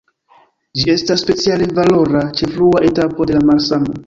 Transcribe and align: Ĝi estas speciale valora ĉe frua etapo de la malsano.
Ĝi 0.79 0.87
estas 0.93 1.23
speciale 1.25 1.67
valora 1.81 2.25
ĉe 2.41 2.51
frua 2.57 2.83
etapo 2.91 3.31
de 3.33 3.39
la 3.39 3.45
malsano. 3.53 3.97